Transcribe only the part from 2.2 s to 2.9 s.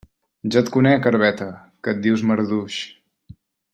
marduix.